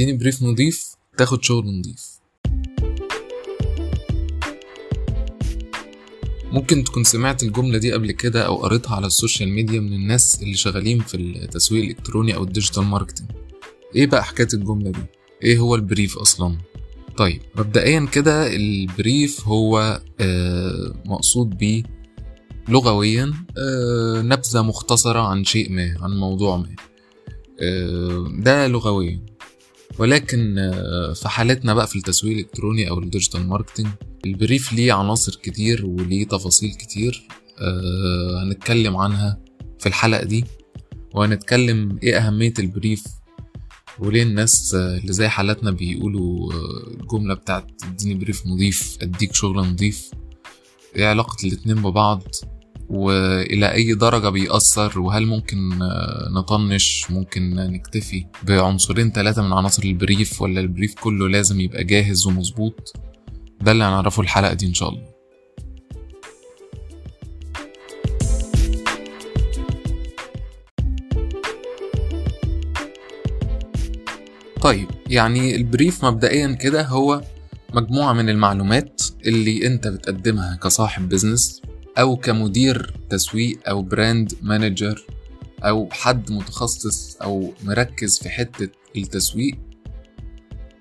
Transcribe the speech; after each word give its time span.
اديني 0.00 0.18
brief 0.18 0.42
نضيف 0.42 0.94
تاخد 1.18 1.44
شغل 1.44 1.66
نضيف 1.66 2.20
ممكن 6.52 6.84
تكون 6.84 7.04
سمعت 7.04 7.42
الجملة 7.42 7.78
دي 7.78 7.92
قبل 7.92 8.12
كده 8.12 8.46
أو 8.46 8.56
قريتها 8.56 8.96
على 8.96 9.06
ال 9.06 9.12
social 9.12 9.48
media 9.48 9.80
من 9.80 9.92
الناس 9.92 10.42
اللي 10.42 10.54
شغالين 10.54 11.00
في 11.00 11.16
التسويق 11.16 11.82
الإلكتروني 11.84 12.34
أو 12.34 12.42
ال 12.42 12.47
digital 12.47 12.82
marketing 12.82 13.30
إيه 13.96 14.06
بقى 14.06 14.24
حكاية 14.24 14.48
الجملة 14.54 14.90
دي؟ 14.90 15.02
إيه 15.42 15.58
هو 15.58 15.74
ال 15.74 15.81
brief 15.81 16.18
أصلا؟ 16.18 16.58
طيب 17.16 17.42
مبدئيا 17.54 18.06
كده 18.12 18.56
ال 18.56 18.71
brief 18.71 19.48
هو 19.48 20.00
آه 20.20 20.94
مقصود 21.04 21.50
بيه 21.58 21.82
لغويا 22.68 23.34
آه 23.58 24.22
نبذة 24.22 24.62
مختصرة 24.62 25.20
عن 25.20 25.44
شيء 25.44 25.72
ما 25.72 25.96
عن 26.00 26.10
موضوع 26.10 26.56
ما 26.56 26.76
آه 27.62 28.32
ده 28.38 28.66
لغويا 28.66 29.29
ولكن 29.98 30.58
آه 30.58 31.12
في 31.12 31.28
حالتنا 31.28 31.74
بقى 31.74 31.86
في 31.86 31.96
التسويق 31.96 32.32
الإلكتروني 32.34 32.90
أو 32.90 32.98
ال 32.98 33.04
digital 33.04 33.46
marketing 33.48 33.88
ال 34.26 34.34
brief 34.34 34.72
ليه 34.72 34.92
عناصر 34.92 35.34
كتير 35.42 35.86
وليه 35.86 36.24
تفاصيل 36.28 36.74
كتير 36.74 37.28
آه 37.58 38.42
هنتكلم 38.42 38.96
عنها 38.96 39.38
في 39.78 39.86
الحلقة 39.86 40.24
دي 40.24 40.44
وهنتكلم 41.14 41.98
إيه 42.02 42.18
أهمية 42.18 42.54
ال 42.58 42.66
brief 42.66 43.04
وليه 43.98 44.22
الناس 44.22 44.74
اللي 44.74 45.12
زي 45.12 45.28
حالاتنا 45.28 45.70
بيقولوا 45.70 46.52
الجملة 47.00 47.34
بتاعت 47.34 47.66
اديني 47.84 48.14
brief 48.14 48.46
نضيف 48.46 48.96
أديك 49.02 49.34
شغل 49.34 49.56
نضيف 49.56 50.10
إيه 50.96 51.06
علاقة 51.06 51.36
الاتنين 51.46 51.82
ببعض؟ 51.82 52.22
وإلى 52.90 53.72
أي 53.74 53.94
درجة 53.94 54.28
بيأثر 54.28 55.00
وهل 55.00 55.26
ممكن 55.26 55.56
نطنش 56.34 57.10
ممكن 57.10 57.54
نكتفي 57.54 58.26
بعنصرين 58.42 59.10
ثلاثة 59.12 59.42
من 59.42 59.52
عناصر 59.52 59.82
ال 59.82 59.92
brief 59.92 60.42
ولا 60.42 60.60
ال 60.60 60.66
brief 60.66 60.94
كله 60.94 61.28
لازم 61.28 61.60
يبقى 61.60 61.84
جاهز 61.84 62.26
ومظبوط؟ 62.26 62.92
ده 63.60 63.72
اللي 63.72 63.84
هنعرفه 63.84 64.22
الحلقة 64.22 64.52
دي 64.54 64.66
إن 64.66 64.74
شاء 64.74 64.88
الله. 64.88 65.10
طيب 74.62 74.88
يعني 75.06 75.56
ال 75.56 75.64
brief 75.64 76.04
مبدئيا 76.04 76.52
كده 76.52 76.82
هو 76.86 77.22
مجموعة 77.74 78.12
من 78.12 78.28
المعلومات 78.28 79.02
اللي 79.26 79.66
أنت 79.66 79.88
بتقدمها 79.88 80.56
كصاحب 80.56 81.08
business 81.08 81.62
أو 81.98 82.16
كمدير 82.16 82.94
تسويق 83.10 83.58
أو 83.68 83.82
brand 83.82 84.32
manager 84.42 85.06
أو 85.64 85.88
حد 85.90 86.32
متخصص 86.32 87.16
أو 87.16 87.52
مركز 87.64 88.18
في 88.18 88.28
حتة 88.28 88.68
التسويق 88.96 89.54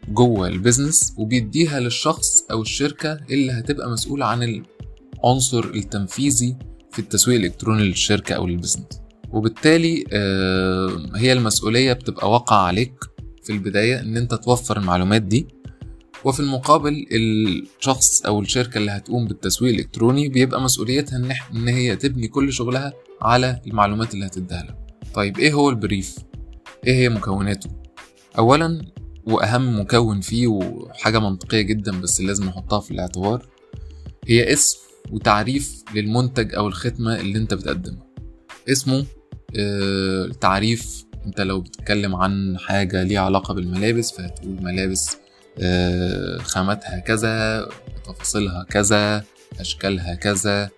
جوه 0.09 0.47
ال 0.47 0.54
business 0.54 1.13
وبيديها 1.17 1.79
للشخص 1.79 2.43
أو 2.51 2.61
الشركة 2.61 3.19
اللي 3.31 3.51
هتبقى 3.51 3.89
مسؤولة 3.89 4.25
عن 4.25 4.63
العنصر 5.23 5.63
التنفيذي 5.65 6.55
في 6.91 6.99
التسويق 6.99 7.37
الإلكتروني 7.39 7.83
للشركة 7.83 8.35
أو 8.35 8.47
لل 8.47 8.55
business 8.55 8.85
وبالتالي 9.31 10.03
هي 11.15 11.33
المسؤولية 11.33 11.93
بتبقى 11.93 12.31
واقعة 12.31 12.65
عليك 12.67 12.93
في 13.43 13.53
البداية 13.53 13.99
إن 13.99 14.17
أنت 14.17 14.33
توفر 14.35 14.77
المعلومات 14.77 15.21
دي. 15.21 15.47
وفي 16.25 16.39
المقابل 16.39 17.05
الشخص 17.11 18.21
أو 18.25 18.41
الشركة 18.41 18.77
اللي 18.77 18.91
هتقوم 18.91 19.27
بالتسويق 19.27 19.73
الإلكتروني 19.73 20.29
بيبقى 20.29 20.61
مسؤوليتها 20.61 21.17
إن 21.53 21.67
هي 21.67 21.95
تبني 21.95 22.27
كل 22.27 22.53
شغلها 22.53 22.93
على 23.21 23.61
المعلومات 23.67 24.13
اللي 24.13 24.25
هتديها 24.25 24.63
لها. 24.63 24.77
طيب 25.13 25.39
إيه 25.39 25.53
هو 25.53 25.69
البريف؟ 25.69 26.15
إيه 26.87 26.93
هي 26.93 27.09
مكوناته؟ 27.09 27.69
اولا 28.37 28.81
وأهم 29.25 29.79
مكون 29.79 30.21
فيه 30.21 30.47
وحاجة 30.47 31.19
منطقية 31.19 31.61
جدا 31.61 32.01
بس 32.01 32.21
لازم 32.21 32.45
نحطها 32.45 32.79
في 32.79 32.91
الاعتبار 32.91 33.45
هي 34.27 34.53
اسم 34.53 34.77
وتعريف 35.11 35.83
للمنتج 35.95 36.55
أو 36.55 36.67
الخدمة 36.67 37.19
اللي 37.19 37.37
أنت 37.37 37.53
بتقدمها. 37.53 38.07
اسمه 38.69 39.05
آه 39.57 40.27
تعريف 40.41 41.05
أنت 41.25 41.41
لو 41.41 41.61
بتتكلم 41.61 42.15
عن 42.15 42.57
حاجة 42.59 43.03
ليها 43.03 43.21
علاقة 43.21 43.53
بالملابس 43.53 44.11
فهتقول 44.11 44.63
ملابس 44.63 45.17
خاماتها 46.41 46.99
كذا 46.99 47.67
تفاصيلها 48.05 48.63
كذا 48.69 49.23
أشكالها 49.59 50.15
كذا. 50.15 50.69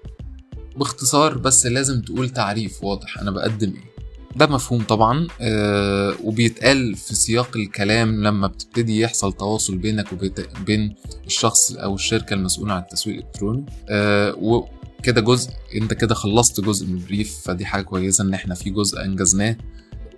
باختصار 0.78 1.38
بس 1.38 1.66
لازم 1.66 2.02
تقول 2.02 2.30
تعريف 2.30 2.84
واضح 2.84 3.18
أنا 3.20 3.32
بقدم 3.32 3.74
إيه. 3.74 3.92
ده 4.36 4.48
مفهوم 4.48 4.84
طبعا 4.84 5.28
آه 5.42 6.16
وبيتقال 6.24 6.96
في 6.96 7.16
سياق 7.16 7.58
الكلام 7.58 8.24
لما 8.24 8.48
بتبتدي 8.48 9.00
يحصل 9.00 9.34
تواصل 9.34 9.78
بينك 9.78 10.08
وبين 10.14 10.96
الشخص 11.26 11.72
أو 11.72 11.96
الشركة 11.96 12.34
المسؤولة 12.34 12.74
عن 12.74 12.82
التسويق 12.82 13.16
الإلكتروني. 13.18 13.66
آه 13.90 14.36
وكده 14.38 15.22
جزء 15.22 15.50
أنت 15.76 15.94
كده 15.94 16.16
خلصت 16.16 16.62
جزء 16.62 16.88
من 16.88 16.94
البريف 16.94 17.42
فدي 17.44 17.66
حاجة 17.66 17.82
كويسة 17.82 18.24
إن 18.24 18.34
إحنا 18.34 18.56
في 18.56 18.70
جزء 18.70 19.02
أنجزناه. 19.06 19.56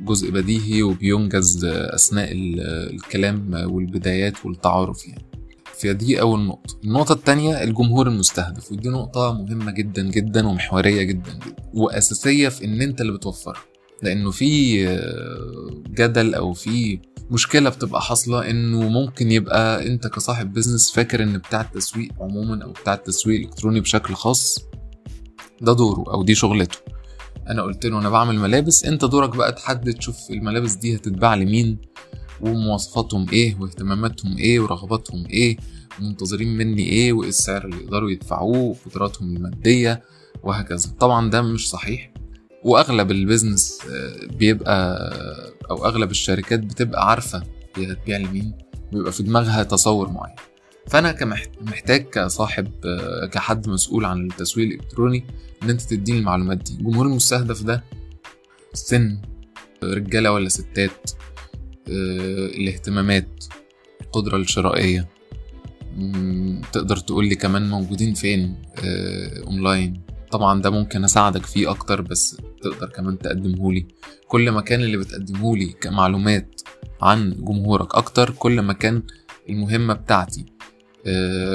جزء 0.03 0.31
بديهي 0.31 0.83
وبينجز 0.83 1.65
أثناء 1.65 2.29
الكلام 2.33 3.53
والبدايات 3.53 4.45
والتعارف 4.45 5.07
يعني. 5.07 5.25
فدي 5.79 6.21
أول 6.21 6.39
نقطة. 6.39 6.79
النقطة 6.83 7.13
التانية 7.13 7.63
الجمهور 7.63 8.07
المستهدف. 8.07 8.71
ودي 8.71 8.89
نقطة 8.89 9.33
مهمة 9.33 9.71
جدا 9.71 10.01
جدا 10.09 10.47
ومحورية 10.47 11.03
جدا 11.03 11.33
جدا. 11.45 11.55
وأساسية 11.73 12.49
في 12.49 12.65
إن 12.65 12.81
أنت 12.81 13.01
اللي 13.01 13.11
بتوفرها. 13.13 13.61
لأنه 14.03 14.31
في 14.31 14.77
جدل 15.89 16.33
أو 16.35 16.53
في 16.53 16.99
مشكلة 17.31 17.69
بتبقى 17.69 18.01
حاصلة 18.01 18.49
إنه 18.49 18.89
ممكن 18.89 19.31
يبقى 19.31 19.87
أنت 19.87 20.07
كصاحب 20.07 20.53
بزنس 20.53 20.91
فاكر 20.91 21.23
إن 21.23 21.37
بتاع 21.37 21.61
التسويق 21.61 22.09
عموما 22.19 22.63
أو 22.63 22.71
بتاع 22.71 22.93
التسويق 22.93 23.39
الإلكتروني 23.39 23.79
بشكل 23.79 24.13
خاص 24.13 24.59
ده 25.61 25.73
دوره 25.73 26.13
أو 26.13 26.23
دي 26.23 26.35
شغلته. 26.35 26.77
أنا 27.49 27.61
قلت 27.61 27.85
له 27.85 27.99
أنا 27.99 28.09
بعمل 28.09 28.39
ملابس 28.39 28.85
انت 28.85 29.05
دورك 29.05 29.35
بقى 29.35 29.51
تحدد 29.51 30.01
شوف 30.01 30.17
الملابس 30.29 30.73
دي 30.73 30.95
هتتباع 30.95 31.35
لمين 31.35 31.77
ومواصفاتهم 32.41 33.29
إيه 33.29 33.55
واهتماماتهم 33.59 34.37
إيه 34.37 34.59
ورغباتهم 34.59 35.25
إيه 35.25 35.57
ومنتظرين 35.99 36.57
مني 36.57 36.83
إيه 36.83 37.13
وايه 37.13 37.29
السعر 37.29 37.65
اللي 37.65 37.77
يقدروا 37.83 38.11
يدفعوه 38.11 38.57
وقدراتهم 38.85 39.35
المادية 39.35 40.01
وهكذا. 40.43 40.89
طبعا 40.99 41.29
ده 41.29 41.41
مش 41.41 41.69
صحيح. 41.69 42.13
واغلب 42.63 43.11
البيزنس 43.11 43.79
بيبقى 44.37 44.99
أو 45.71 45.85
اغلب 45.85 46.11
الشركات 46.11 46.59
بتبقى 46.59 47.09
عارفة 47.09 47.43
هي 47.75 47.91
هتبيع 47.91 48.17
لمين 48.17 48.53
بيبقى 48.93 49.11
في 49.11 49.23
دماغها 49.23 49.63
تصور 49.63 50.09
معين. 50.09 50.35
فانا 50.87 51.11
كمحتاج 51.11 52.05
كصاحب 52.09 52.67
كحد 53.31 53.69
مسؤول 53.69 54.05
عن 54.05 54.25
التسويق 54.25 54.67
الإلكتروني 54.67 55.25
إن 55.63 55.69
أنت 55.69 55.81
تديني 55.81 56.19
المعلومات 56.19 56.57
دي. 56.57 56.73
الجمهور 56.73 57.05
المستهدف 57.05 57.63
ده 57.63 57.83
سن 58.73 59.21
رجالة 59.83 60.31
ولا 60.31 60.49
ستات؟ 60.49 61.11
الاهتمامات 61.87 63.45
القدرة 64.01 64.37
الشرائية 64.37 65.07
تقدر 66.71 66.97
تقول 66.97 67.27
لي 67.27 67.35
كمان 67.35 67.69
موجودين 67.69 68.13
فين؟ 68.13 68.61
اونلاين 69.47 70.01
طبعا 70.31 70.61
ده 70.61 70.69
ممكن 70.69 71.03
أساعدك 71.03 71.45
فيه 71.45 71.69
أكتر 71.71 72.01
بس 72.01 72.37
تقدر 72.61 72.89
كمان 72.89 73.19
تقدمهولي 73.19 73.87
كل 74.27 74.51
ما 74.51 74.61
كان 74.61 74.81
اللي 74.81 74.97
بتقدمهولي 74.97 75.65
كمعلومات 75.65 76.61
عن 77.01 77.33
جمهورك 77.39 77.95
أكتر 77.95 78.29
كل 78.31 78.59
ما 78.61 78.73
كان 78.73 79.03
المهمة 79.49 79.93
بتاعتي. 79.93 80.45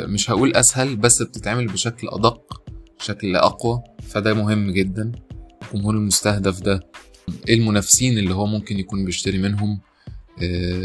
مش 0.06 0.30
هقول 0.30 0.52
أسهل 0.54 0.96
بس 0.96 1.22
بتتعمل 1.22 1.66
بشكل 1.66 2.08
أدق 2.08 2.62
بشكل 3.00 3.36
أقوى 3.36 3.82
فده 4.08 4.34
مهم 4.34 4.70
جدا. 4.70 5.12
الجمهور 5.62 5.94
المستهدف 5.94 6.60
ده 6.60 6.80
إيه 7.48 7.54
المنافسين 7.54 8.18
اللي 8.18 8.34
هو 8.34 8.46
ممكن 8.46 8.78
يكون 8.78 9.04
بيشتري 9.04 9.38
منهم 9.38 9.80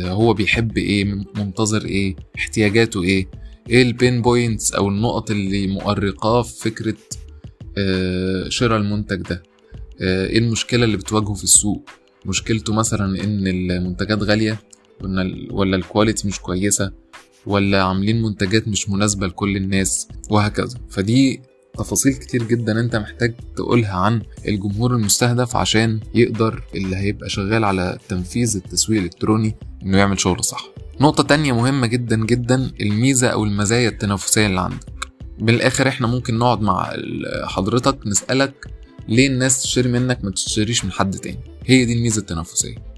هو 0.06 0.34
بيحب 0.34 0.78
إيه 0.78 1.06
منتظر 1.36 1.86
إيه 1.86 2.16
احتياجاته 2.38 3.04
إيه 3.04 3.28
إيه 3.70 3.82
ال 3.82 3.90
pain 3.90 4.22
points 4.22 4.74
أو 4.74 4.88
النقط 4.90 5.32
اللي 5.32 5.68
مؤرقاه 5.68 6.42
في 6.42 6.62
فكرة 6.62 6.96
شراء 8.50 8.78
المنتج 8.80 9.22
ده. 9.22 9.44
إيه 10.02 10.38
المشكلة 10.38 10.84
اللي 10.86 10.98
بتواجهه 10.98 11.34
في 11.34 11.44
السوق؟ 11.44 11.90
مشكلته 12.26 12.74
مثلا 12.74 13.24
إن 13.24 13.48
المنتجات 13.48 14.24
غالية 14.24 14.60
ولا 15.52 15.76
ال 15.76 15.82
quality 15.82 16.28
مش 16.28 16.40
كويسة. 16.40 16.92
ولا 17.46 17.84
عاملين 17.84 18.22
منتجات 18.22 18.68
مش 18.68 18.90
مناسبة 18.90 19.28
لكل 19.28 19.58
الناس 19.58 20.08
وهكذا. 20.30 20.78
فدي 20.90 21.42
تفاصيل 21.78 22.14
كتير 22.14 22.44
جدا 22.44 22.80
أنت 22.80 22.96
محتاج 22.96 23.34
تقولها 23.56 23.94
عن 23.94 24.22
الجمهور 24.48 24.96
المستهدف 24.96 25.56
عشان 25.56 26.00
يقدر 26.16 26.64
اللي 26.76 26.96
هيبقى 26.96 27.30
شغال 27.30 27.64
على 27.64 27.98
تنفيذ 28.10 28.56
التسويق 28.56 29.00
الإلكتروني 29.00 29.56
إنه 29.84 29.98
يعمل 29.98 30.20
شغل 30.20 30.44
صح. 30.44 30.66
نقطة 31.02 31.24
تانية 31.24 31.54
مهمة 31.54 31.88
جدا 31.88 32.26
جدا 32.26 32.72
الميزة 32.82 33.28
أو 33.28 33.44
المزايا 33.44 33.90
التنافسية 33.90 34.48
اللي 34.48 34.62
عندك. 34.62 34.86
بالآخر 35.40 35.88
إحنا 35.88 36.08
ممكن 36.08 36.38
نقعد 36.38 36.62
مع 36.62 36.94
حضرتك 37.46 38.08
نسألك 38.08 38.68
ليه 39.08 39.28
الناس 39.28 39.64
تشتري 39.64 39.90
منك 39.90 40.24
ما 40.26 40.32
تشتريش 40.32 40.86
من 40.86 40.92
حد 40.92 41.16
تاني؟ 41.16 41.40
هي 41.66 41.86
دي 41.86 41.94
الميزة 41.94 42.20
التنافسية. 42.22 42.93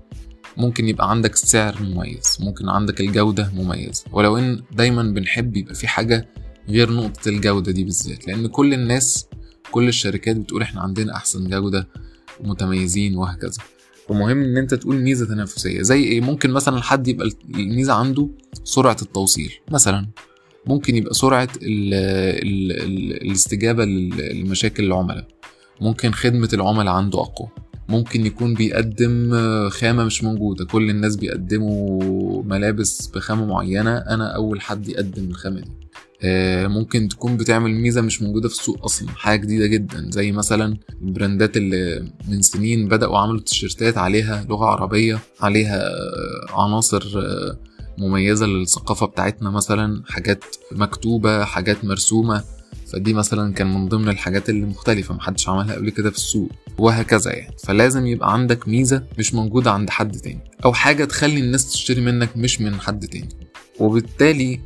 ممكن 0.57 0.87
يبقى 0.87 1.09
عندك 1.09 1.33
السعر 1.33 1.75
مميز 1.81 2.37
ممكن 2.39 2.69
عندك 2.69 3.01
الجودة 3.01 3.51
مميزة. 3.55 4.03
ولو 4.11 4.37
إن 4.37 4.61
دايما 4.71 5.03
بنحب 5.03 5.57
يبقى 5.57 5.75
في 5.75 5.87
حاجة 5.87 6.27
غير 6.69 6.91
نقطة 6.93 7.29
الجودة 7.29 7.71
دي 7.71 7.83
بالذات 7.83 8.27
لأن 8.27 8.47
كل 8.47 8.73
الناس 8.73 9.27
كل 9.71 9.87
الشركات 9.87 10.35
بتقول 10.37 10.61
إحنا 10.61 10.81
عندنا 10.81 11.15
أحسن 11.15 11.49
جودة 11.49 11.87
ومتميزين 12.39 13.17
وهكذا. 13.17 13.61
فمهم 14.09 14.43
إن 14.43 14.57
أنت 14.57 14.73
تقول 14.73 14.95
ميزة 14.95 15.25
تنافسية. 15.25 15.81
زي 15.81 16.03
إيه؟ 16.03 16.21
ممكن 16.21 16.51
مثلا 16.51 16.81
حد 16.81 17.07
يبقى 17.07 17.29
الميزة 17.55 17.93
عنده 17.93 18.29
سرعة 18.63 18.97
التوصيل 19.01 19.53
مثلا. 19.71 20.07
ممكن 20.67 20.95
يبقى 20.95 21.13
سرعة 21.13 21.49
ال 21.61 21.93
ال 21.93 22.71
ال 22.71 23.21
الاستجابة 23.21 23.85
لمشاكل 23.85 24.83
العملاء. 24.83 25.27
ممكن 25.81 26.11
خدمة 26.11 26.49
العملاء 26.53 26.93
عنده 26.93 27.19
أقوى. 27.19 27.49
ممكن 27.89 28.25
يكون 28.25 28.53
بيقدم 28.53 29.31
خامة 29.69 30.03
مش 30.03 30.23
موجودة. 30.23 30.65
كل 30.65 30.89
الناس 30.89 31.15
بيقدموا 31.15 32.43
ملابس 32.43 33.07
بخامة 33.07 33.45
معينة. 33.45 33.97
أنا 33.97 34.35
أول 34.35 34.61
حد 34.61 34.87
يقدم 34.87 35.29
الخامة 35.29 35.59
دي. 35.59 35.71
ممكن 36.67 37.07
تكون 37.07 37.37
بتعمل 37.37 37.71
ميزة 37.71 38.01
مش 38.01 38.21
موجودة 38.21 38.49
في 38.49 38.55
السوق 38.55 38.83
أصلا. 38.83 39.09
حاجة 39.09 39.41
جديدة 39.41 39.67
جدا. 39.67 40.09
زي 40.11 40.31
مثلا 40.31 40.77
البراندات 41.01 41.57
اللي 41.57 42.11
من 42.27 42.41
سنين 42.41 42.87
بدأوا 42.87 43.17
عملوا 43.17 43.39
تيشيرتات 43.39 43.97
عليها 43.97 44.45
لغة 44.49 44.65
عربية 44.65 45.19
عليها 45.41 45.89
عناصر 46.49 47.03
مميزة 47.97 48.45
للثقافة 48.45 49.05
بتاعتنا. 49.05 49.49
مثلا 49.49 50.03
حاجات 50.07 50.43
مكتوبة 50.71 51.43
حاجات 51.43 51.85
مرسومة. 51.85 52.43
فدي 52.93 53.13
مثلا 53.13 53.53
كان 53.53 53.73
من 53.73 53.87
ضمن 53.87 54.09
الحاجات 54.09 54.49
اللي 54.49 54.65
مختلفة 54.65 55.13
محدش 55.15 55.49
عملها 55.49 55.75
قبل 55.75 55.89
كده 55.89 56.09
في 56.09 56.17
السوق. 56.17 56.51
وهكذا 56.77 57.33
يعني. 57.35 57.55
فلازم 57.63 58.05
يبقى 58.07 58.33
عندك 58.33 58.67
ميزة 58.67 59.03
مش 59.19 59.33
موجودة 59.33 59.71
عند 59.71 59.89
حد 59.89 60.15
تاني 60.17 60.39
أو 60.65 60.73
حاجة 60.73 61.05
تخلي 61.05 61.39
الناس 61.39 61.71
تشتري 61.71 62.01
منك 62.01 62.37
مش 62.37 62.61
من 62.61 62.79
حد 62.79 63.07
تاني. 63.07 63.29
وبالتالي 63.79 64.59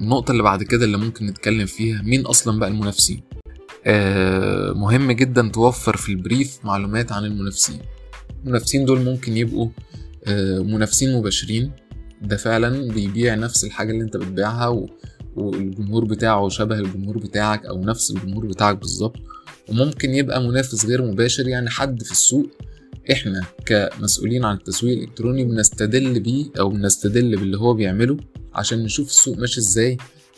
النقطة 0.00 0.32
اللي 0.32 0.42
بعد 0.42 0.62
كده 0.62 0.84
اللي 0.84 0.96
ممكن 0.96 1.26
نتكلم 1.26 1.66
فيها 1.66 2.02
مين 2.02 2.26
أصلا 2.26 2.58
بقى 2.58 2.68
المنافسين؟ 2.68 3.22
آه 3.86 4.72
مهم 4.72 5.12
جدا 5.12 5.48
توفر 5.48 5.96
في 5.96 6.08
البريف 6.08 6.58
معلومات 6.64 7.12
عن 7.12 7.24
المنافسين. 7.24 7.78
المنافسين 8.44 8.84
دول 8.84 9.00
ممكن 9.00 9.36
يبقوا 9.36 9.68
آه 10.26 10.58
منافسين 10.58 11.16
مباشرين. 11.18 11.72
ده 12.22 12.36
فعلا 12.36 12.92
بيبيع 12.92 13.34
نفس 13.34 13.64
الحاجة 13.64 13.90
اللي 13.90 14.02
أنت 14.04 14.16
بتبيعها 14.16 14.68
و... 14.68 14.88
والجمهور 15.36 16.04
بتاعه 16.04 16.48
شبه 16.48 16.78
الجمهور 16.78 17.18
بتاعك 17.18 17.66
أو 17.66 17.84
نفس 17.84 18.10
الجمهور 18.10 18.46
بتاعك 18.46 18.76
بالظبط. 18.76 19.16
وممكن 19.68 20.14
يبقى 20.14 20.42
منافس 20.42 20.86
غير 20.86 21.02
مباشر 21.02 21.48
يعني 21.48 21.70
حد 21.70 22.02
في 22.02 22.10
السوق. 22.12 22.50
إحنا 23.12 23.44
كمسؤولين 23.66 24.44
عن 24.44 24.56
التسويق 24.56 24.98
الإلكتروني 24.98 25.44
بنستدل 25.44 26.20
بيه 26.20 26.46
أو 26.60 26.68
بنستدل 26.68 27.36
باللي 27.36 27.58
هو 27.58 27.74
بيعمله 27.74 28.16
عشان 28.54 28.82
نشوف 28.82 29.08
السوق 29.08 29.38
ماشي 29.38 29.60
إزاي. 29.60 29.96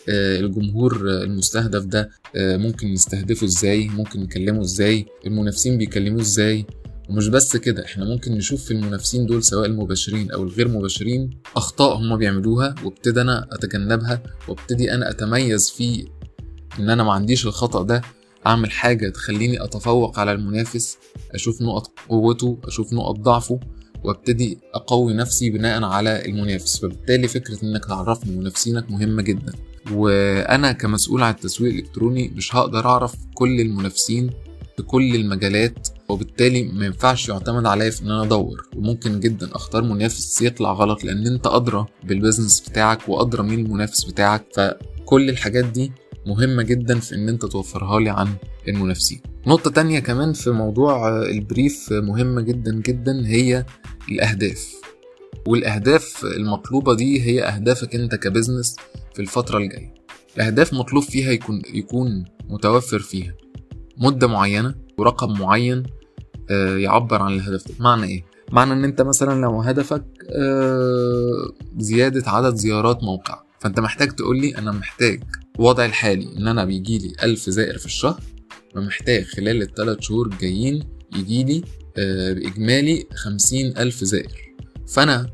آه 0.08 0.40
الجمهور 0.40 0.96
المستهدف 1.08 1.84
ده 1.84 2.10
آه 2.36 2.56
ممكن 2.56 2.92
نستهدفه 2.92 3.44
إزاي 3.46 3.88
ممكن 3.88 4.20
نكلمه 4.20 4.60
إزاي 4.60 5.06
المنافسين 5.26 5.78
بيكلموه 5.78 6.20
إزاي. 6.20 6.66
ومش 7.08 7.28
بس 7.28 7.56
كده 7.56 7.84
إحنا 7.84 8.04
ممكن 8.04 8.32
نشوف 8.32 8.64
في 8.64 8.70
المنافسين 8.70 9.26
دول 9.26 9.42
سواء 9.44 9.66
المباشرين 9.66 10.30
أو 10.30 10.42
الغير 10.42 10.68
مباشرين 10.68 11.30
أخطاء 11.56 11.96
هما 11.96 12.16
بيعملوها 12.16 12.74
وابتدي 12.84 13.20
أنا 13.20 13.48
أتجنبها 13.52 14.22
وابتدي 14.48 14.94
أنا 14.94 15.10
أتميز 15.10 15.70
في 15.70 16.06
إن 16.78 16.90
أنا 16.90 17.02
ما 17.04 17.12
عنديش 17.12 17.46
الخطأ 17.46 17.82
ده. 17.82 18.02
أعمل 18.46 18.70
حاجة 18.70 19.08
تخليني 19.08 19.64
أتفوق 19.64 20.18
على 20.18 20.32
المنافس 20.32 20.98
أشوف 21.34 21.62
نقط 21.62 21.90
قوته 22.08 22.58
أشوف 22.64 22.92
نقط 22.92 23.14
ضعفه 23.18 23.60
وأبتدي 24.04 24.58
أقوي 24.74 25.14
نفسي 25.14 25.50
بناء 25.50 25.84
على 25.84 26.24
المنافس. 26.24 26.78
فبالتالي 26.78 27.28
فكرة 27.28 27.64
إنك 27.64 27.84
تعرفني 27.84 28.36
منافسينك 28.36 28.90
مهمة 28.90 29.22
جدا. 29.22 29.52
وأنا 29.92 30.72
كمسؤول 30.72 31.22
عن 31.22 31.30
التسويق 31.30 31.72
الإلكتروني 31.72 32.28
مش 32.28 32.56
هقدر 32.56 32.86
أعرف 32.86 33.14
كل 33.34 33.60
المنافسين 33.60 34.30
في 34.76 34.82
كل 34.82 35.14
المجالات 35.14 35.88
وبالتالي 36.08 36.62
ما 36.62 36.86
ينفعش 36.86 37.28
يعتمد 37.28 37.66
عليا 37.66 37.90
في 37.90 38.02
إن 38.02 38.10
أنا 38.10 38.22
أدور. 38.22 38.68
وممكن 38.76 39.20
جدا 39.20 39.48
أختار 39.56 39.82
منافس 39.82 40.42
يطلع 40.42 40.72
غلط 40.72 41.04
لأن 41.04 41.26
أنت 41.26 41.46
أدرى 41.46 41.86
بالبيزنس 42.04 42.60
بتاعك 42.60 43.08
وأدرى 43.08 43.42
مين 43.42 43.58
المنافس 43.66 44.04
بتاعك. 44.04 44.44
فكل 44.56 45.30
الحاجات 45.30 45.64
دي 45.64 45.92
مهمة 46.26 46.62
جدا 46.62 46.98
في 46.98 47.14
إن 47.14 47.28
أنت 47.28 47.46
توفرها 47.46 48.00
لي 48.00 48.10
عن 48.10 48.28
المنافسين. 48.68 49.20
نقطة 49.46 49.70
تانية 49.70 49.98
كمان 49.98 50.32
في 50.32 50.50
موضوع 50.50 51.22
البريف 51.22 51.92
مهمة 51.92 52.40
جدا 52.40 52.74
جدا 52.86 53.26
هي 53.26 53.64
الأهداف. 54.08 54.74
والأهداف 55.46 56.24
المطلوبة 56.24 56.94
دي 56.94 57.22
هي 57.22 57.42
أهدافك 57.44 57.94
أنت 57.94 58.14
كبزنس 58.14 58.76
في 59.14 59.22
الفترة 59.22 59.58
الجاية. 59.58 59.94
الأهداف 60.36 60.74
مطلوب 60.74 61.02
فيها 61.02 61.32
يكون 61.32 61.62
يكون 61.74 62.24
متوفر 62.48 62.98
فيها. 62.98 63.34
مدة 63.98 64.26
معينة 64.26 64.74
ورقم 64.98 65.40
معين 65.40 65.82
يعبر 66.76 67.22
عن 67.22 67.32
الهدف 67.32 67.68
ده. 67.68 67.74
معنى 67.80 68.06
إيه؟ 68.06 68.24
معنى 68.52 68.72
إن 68.72 68.84
أنت 68.84 69.02
مثلا 69.02 69.40
لو 69.40 69.60
هدفك 69.60 70.04
زيادة 71.78 72.30
عدد 72.30 72.54
زيارات 72.54 73.02
موقع. 73.02 73.42
فأنت 73.60 73.80
محتاج 73.80 74.08
تقول 74.12 74.40
لي 74.40 74.58
أنا 74.58 74.72
محتاج 74.72 75.22
وضعي 75.58 75.86
الحالي 75.86 76.36
إن 76.36 76.48
أنا 76.48 76.64
بيجيلي 76.64 77.12
ألف 77.22 77.50
زائر 77.50 77.78
في 77.78 77.86
الشهر 77.86 78.20
فمحتاج 78.74 79.24
خلال 79.24 79.62
الثلاث 79.62 80.00
شهور 80.00 80.26
الجايين 80.26 80.82
يجيلي 81.16 81.62
بإجمالي 81.96 83.06
خمسين 83.14 83.78
ألف 83.78 84.04
زائر. 84.04 84.54
فأنا 84.88 85.30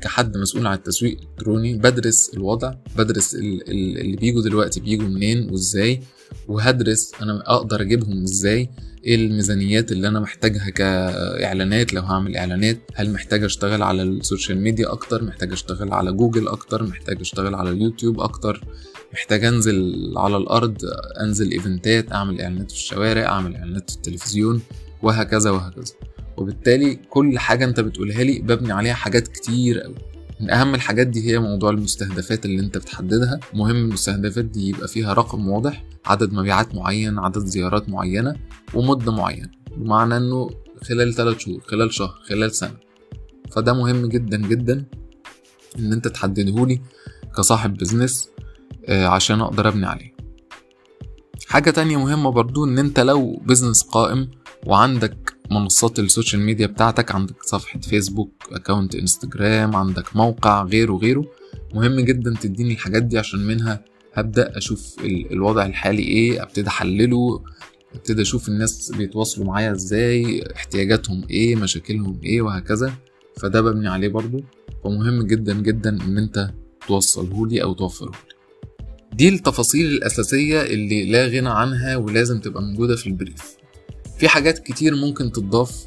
كحد 0.00 0.36
مسؤول 0.36 0.66
عن 0.66 0.74
التسويق 0.76 1.18
الإلكتروني 1.18 1.74
بدرس 1.74 2.30
الوضع 2.34 2.74
بدرس 2.96 3.34
اللي 3.34 4.16
بيجوا 4.16 4.42
دلوقتي 4.42 4.80
بيجوا 4.80 5.08
منين 5.08 5.50
وإزاي 5.50 6.00
وهدرس 6.48 7.12
أنا 7.22 7.42
أقدر 7.46 7.80
أجيبهم 7.80 8.22
إزاي 8.22 8.70
إيه 9.06 9.14
الميزانيات 9.14 9.92
اللي 9.92 10.08
أنا 10.08 10.20
محتاجها 10.20 10.70
كإعلانات؟ 10.70 11.92
لو 11.94 12.02
هعمل 12.02 12.36
إعلانات 12.36 12.78
هل 12.94 13.12
محتاج 13.12 13.44
أشتغل 13.44 13.82
على 13.82 14.02
ال 14.02 14.10
social 14.10 14.60
media 14.60 14.92
أكتر؟ 14.92 15.24
محتاج 15.24 15.52
أشتغل 15.52 15.92
على 15.92 16.12
جوجل 16.12 16.48
أكتر؟ 16.48 16.82
محتاج 16.82 17.20
أشتغل 17.20 17.54
على 17.54 17.70
اليوتيوب 17.70 18.20
أكتر؟ 18.20 18.64
محتاج 19.12 19.44
أنزل 19.44 19.94
على 20.16 20.36
الأرض 20.36 20.78
أنزل 21.20 21.50
إيفنتات 21.52 22.12
أعمل 22.12 22.40
إعلانات 22.40 22.70
في 22.70 22.76
الشوارع 22.76 23.26
أعمل 23.26 23.56
إعلانات 23.56 23.90
في 23.90 23.96
التلفزيون 23.96 24.62
وهكذا 25.02 25.50
وهكذا. 25.50 25.94
وبالتالي 26.36 26.94
كل 26.94 27.38
حاجة 27.38 27.64
أنت 27.64 27.80
بتقولها 27.80 28.22
لي 28.24 28.38
ببني 28.38 28.72
عليها 28.72 28.94
حاجات 28.94 29.28
كتير 29.28 29.80
قوي 29.80 29.94
من 30.40 30.50
أهم 30.50 30.74
الحاجات 30.74 31.06
دي 31.06 31.30
هي 31.30 31.38
موضوع 31.38 31.70
المستهدفات 31.70 32.44
اللي 32.44 32.60
أنت 32.60 32.78
بتحددها. 32.78 33.40
مهم 33.54 33.76
المستهدفات 33.76 34.44
دي 34.44 34.68
يبقى 34.68 34.88
فيها 34.88 35.12
رقم 35.12 35.48
واضح 35.48 35.84
عدد 36.06 36.32
مبيعات 36.32 36.74
معين 36.74 37.18
عدد 37.18 37.44
زيارات 37.44 37.88
معينة 37.88 38.36
ومدة 38.74 39.12
معينة. 39.12 39.50
بمعنى 39.76 40.16
إنه 40.16 40.50
خلال 40.82 41.14
ثلاث 41.14 41.38
شهور 41.38 41.60
خلال 41.60 41.94
شهر 41.94 42.20
خلال 42.28 42.52
سنة. 42.54 42.76
فده 43.50 43.72
مهم 43.72 44.06
جدا 44.06 44.36
جدا 44.36 44.84
إن 45.78 45.92
أنت 45.92 46.08
تحددهولي 46.08 46.80
كصاحب 47.36 47.74
business 47.76 48.28
عشان 48.88 49.40
أقدر 49.40 49.68
أبني 49.68 49.86
عليه. 49.86 50.16
حاجة 51.48 51.70
تانية 51.70 51.96
مهمة 51.96 52.30
برضو 52.30 52.64
إن 52.64 52.78
أنت 52.78 53.00
لو 53.00 53.36
business 53.36 53.82
قائم 53.82 54.30
وعندك 54.66 55.35
منصات 55.50 55.98
ال 55.98 56.04
social 56.04 56.42
media 56.42 56.66
بتاعتك. 56.66 57.14
عندك 57.14 57.42
صفحة 57.42 57.80
فيسبوك 57.80 58.32
account 58.52 58.94
إنستجرام 58.94 59.76
عندك 59.76 60.16
موقع 60.16 60.62
غيره 60.64 60.92
غيره 60.94 61.24
مهم 61.74 62.00
جدا 62.00 62.34
تديني 62.40 62.72
الحاجات 62.72 63.02
دي 63.02 63.18
عشان 63.18 63.46
منها 63.46 63.84
هبدأ 64.14 64.58
أشوف 64.58 64.96
الوضع 65.04 65.66
الحالي 65.66 66.02
إيه 66.02 66.42
أبتدي 66.42 66.68
أحلله 66.68 67.42
أبتدي 67.94 68.22
أشوف 68.22 68.48
الناس 68.48 68.92
بيتواصلوا 68.98 69.46
معايا 69.46 69.72
إزاي 69.72 70.44
احتياجاتهم 70.56 71.24
إيه 71.30 71.56
مشاكلهم 71.56 72.20
إيه 72.24 72.42
وهكذا. 72.42 72.92
فده 73.40 73.60
ببني 73.60 73.88
عليه 73.88 74.08
برضو 74.08 74.40
فمهم 74.84 75.22
جدا 75.22 75.54
جدا 75.54 75.90
إن 76.04 76.18
أنت 76.18 76.50
توصلهولي 76.88 77.62
أو 77.62 77.72
توفرهولي. 77.72 78.16
دي 79.12 79.28
التفاصيل 79.28 79.86
الأساسية 79.86 80.62
اللي 80.62 81.10
لا 81.10 81.26
غنى 81.26 81.48
عنها 81.48 81.96
ولازم 81.96 82.40
تبقى 82.40 82.62
موجودة 82.62 82.96
في 82.96 83.06
ال 83.06 83.13
brief. 83.13 83.56
في 84.18 84.28
حاجات 84.28 84.58
كتير 84.58 84.96
ممكن 84.96 85.32
تضاف 85.32 85.86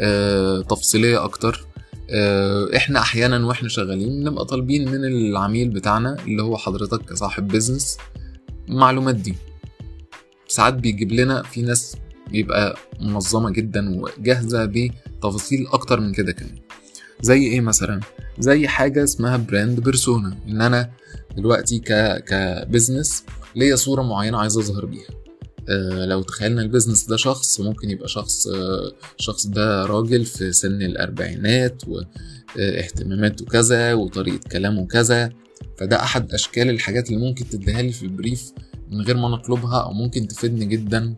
آه 0.00 0.60
تفصيلية 0.60 1.24
أكتر. 1.24 1.66
آه 2.10 2.76
إحنا 2.76 2.98
أحيانا 3.00 3.46
وإحنا 3.46 3.68
شغالين 3.68 4.24
نبقى 4.24 4.44
طالبين 4.44 4.88
من 4.90 5.04
العميل 5.04 5.68
بتاعنا 5.68 6.16
اللي 6.24 6.42
هو 6.42 6.56
حضرتك 6.56 7.04
كصاحب 7.04 7.48
business 7.48 7.98
المعلومات 8.68 9.14
دي. 9.14 9.34
ساعات 10.48 10.74
بيجيب 10.74 11.12
لنا 11.12 11.42
في 11.42 11.62
ناس 11.62 11.96
بيبقى 12.30 12.76
منظمة 13.00 13.50
جدا 13.50 14.00
وجاهزة 14.00 14.64
بتفاصيل 14.64 15.66
أكتر 15.66 16.00
من 16.00 16.12
كده 16.12 16.32
كمان. 16.32 16.58
زي 17.20 17.38
إيه 17.42 17.60
مثلا؟ 17.60 18.00
زي 18.38 18.68
حاجة 18.68 19.04
اسمها 19.04 19.36
brand 19.36 19.80
persona 19.80 20.38
إن 20.48 20.62
أنا 20.62 20.90
دلوقتي 21.36 21.78
ك 21.78 21.92
ك 22.24 22.35
business 22.35 23.24
ليا 23.56 23.76
صورة 23.76 24.02
معينة 24.02 24.38
عايز 24.38 24.58
أظهر 24.58 24.84
بيها. 24.86 25.08
لو 26.08 26.22
تخيلنا 26.22 26.62
ال 26.62 26.67
business 26.67 27.04
ده 27.06 27.16
شخص 27.16 27.60
ممكن 27.60 27.90
يبقى 27.90 28.08
شخص 28.08 28.46
آه، 28.46 28.92
الشخص 29.18 29.46
ده 29.46 29.86
راجل 29.86 30.24
في 30.24 30.52
سن 30.52 30.82
الأربعينات 30.82 31.82
واهتماماته 32.56 33.44
كذا 33.44 33.94
وطريقة 33.94 34.48
كلامه 34.52 34.86
كذا. 34.86 35.30
فده 35.78 36.02
أحد 36.02 36.32
أشكال 36.34 36.70
الحاجات 36.70 37.10
اللي 37.10 37.20
ممكن 37.28 37.48
تديها 37.48 37.82
لي 37.82 37.92
في 37.92 38.02
ال 38.02 38.10
brief 38.10 38.52
من 38.90 39.00
غير 39.00 39.16
ما 39.16 39.28
نطلبها 39.28 39.80
أو 39.82 39.92
ممكن 39.92 40.28
تفيدني 40.28 40.64
جدا 40.64 41.14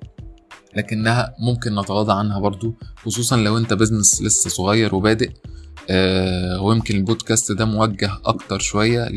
لكنها 0.76 1.34
ممكن 1.40 1.74
نتغاضى 1.80 2.12
عنها 2.12 2.38
برضو 2.40 2.74
خصوصا 2.96 3.36
لو 3.36 3.58
أنت 3.58 3.72
بزنس 3.74 4.22
لسه 4.22 4.50
صغير 4.50 4.94
وبادئ. 4.94 5.30
آه 5.90 6.60
ويمكن 6.62 6.96
البودكاست 6.96 7.52
ده 7.52 7.64
موجه 7.64 8.10
أكتر 8.24 8.58
شوية 8.58 9.08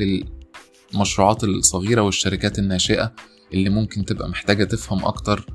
للمشروعات 0.94 1.44
الصغيرة 1.44 2.02
والشركات 2.02 2.60
الناشئة. 2.60 3.14
اللي 3.54 3.70
ممكن 3.70 4.06
تبقى 4.06 4.30
محتاجة 4.30 4.64
تفهم 4.64 5.06
أكتر 5.06 5.46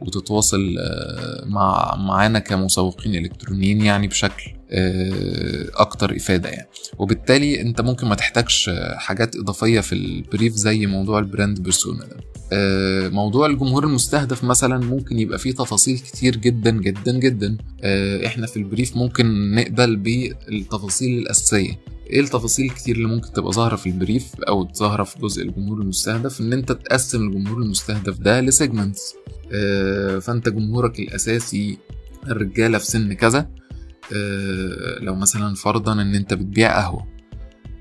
وتتواصل 0.00 0.76
آه، 0.78 1.44
مع 1.46 1.96
معانا 1.96 2.38
كمسوقين 2.38 3.14
إلكترونيين 3.14 3.80
يعني 3.80 4.08
بشكل 4.08 4.50
آه، 4.70 5.66
أكتر 5.74 6.16
إفادة 6.16 6.48
يعني. 6.48 6.68
وبالتالي 6.98 7.60
أنت 7.60 7.80
ممكن 7.80 8.06
ما 8.06 8.14
تحتاجش 8.14 8.70
حاجات 8.96 9.36
إضافية 9.36 9.80
في 9.80 9.92
ال 9.94 10.04
brief 10.04 10.52
زي 10.52 10.86
موضوع 10.86 11.18
ال 11.18 11.25
brand 11.25 11.60
persona 11.60 12.04
ده. 12.04 12.16
آه، 12.52 13.08
موضوع 13.08 13.46
الجمهور 13.46 13.84
المستهدف 13.84 14.44
مثلا 14.44 14.78
ممكن 14.78 15.18
يبقى 15.18 15.38
فيه 15.38 15.52
تفاصيل 15.52 15.98
كتير 15.98 16.36
جدا 16.36 16.70
جدا 16.70 17.18
جدا. 17.18 17.56
إحنا 18.26 18.46
في 18.46 18.56
ال 18.56 18.63
brief 18.63 18.96
ممكن 18.96 19.54
نقبل 19.54 19.96
بالتفاصيل 19.96 21.18
الأساسية. 21.18 21.78
إيه 22.10 22.20
التفاصيل 22.20 22.66
الكتير 22.66 22.96
اللي 22.96 23.08
ممكن 23.08 23.32
تبقى 23.32 23.52
ظاهرة 23.52 23.76
في 23.76 23.86
ال 23.88 23.96
brief 23.96 24.34
أو 24.48 24.68
ظاهرة 24.72 25.02
في 25.04 25.18
جزء 25.18 25.42
الجمهور 25.42 25.80
المستهدف 25.80 26.40
ان 26.40 26.52
انت 26.52 26.72
تقسم 26.72 27.22
الجمهور 27.28 27.62
المستهدف 27.62 28.18
ده 28.18 28.40
ل 28.40 28.48
segments 28.48 29.14
آه 29.52 30.18
فانت 30.18 30.48
جمهورك 30.48 31.00
الاساسي 31.00 31.78
الرجالة 32.26 32.78
في 32.78 32.86
سن 32.86 33.12
كذا. 33.12 33.50
آه 34.14 34.98
لو 35.00 35.14
مثلا 35.14 35.54
فرضا 35.54 35.92
ان 35.92 36.14
انت 36.14 36.34
بتبيع 36.34 36.76
قهوة 36.80 37.06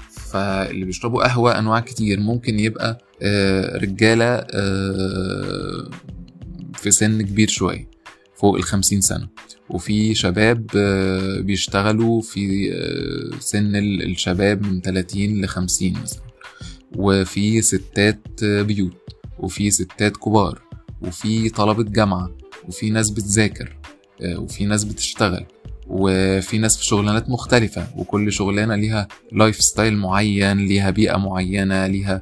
فاللي 0.09 0.85
بيشربوا 0.85 1.23
قهوة 1.23 1.59
انواع 1.59 1.79
كتير. 1.79 2.19
ممكن 2.19 2.59
يبقى 2.59 2.97
آه 3.21 3.77
رجالة 3.77 4.25
آه 4.25 5.89
في 6.73 6.91
سن 6.91 7.21
كبير 7.21 7.47
شوية. 7.47 7.94
فوق 8.35 8.55
الخمسين 8.55 9.01
سنة. 9.01 9.27
وفي 9.69 10.15
شباب 10.15 10.67
آه، 10.77 11.39
بيشتغلوا 11.39 12.21
في 12.21 12.71
آه، 12.73 13.39
سن 13.39 13.75
الشباب 13.75 14.65
من 14.65 14.81
30 14.81 15.41
ل 15.41 15.47
50 15.47 15.93
مثلا. 16.03 16.21
وفي 16.95 17.61
ستات 17.61 18.43
آه، 18.43 18.61
بيوت. 18.61 18.97
وفي 19.39 19.71
ستات 19.71 20.17
كبار. 20.17 20.61
وفي 21.01 21.49
طلبة 21.49 21.83
جامعة. 21.83 22.37
وفي 22.67 22.89
ناس 22.89 23.09
بتذاكر 23.09 23.77
وفي 24.37 24.65
ناس 24.65 24.83
بتشتغل. 24.83 25.45
وفي 25.87 26.57
ناس 26.57 26.77
في 26.77 26.85
شغلانات 26.85 27.29
مختلفة. 27.29 27.87
وكل 27.97 28.31
شغلانة 28.33 28.75
ليها 28.75 29.07
lifestyle 29.31 29.97
معين 29.97 30.57
ليها 30.57 30.89
بيئة 30.89 31.17
معينة 31.17 31.87
ليها 31.87 32.21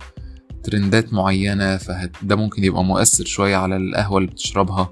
trendات 0.64 1.14
معينة. 1.14 1.78
فده 1.78 2.36
ممكن 2.36 2.64
يبقى 2.64 2.84
مؤثر 2.84 3.26
شوية 3.26 3.56
على 3.56 3.78
القهوة 3.78 4.18
اللي 4.18 4.30
بتشربها. 4.32 4.92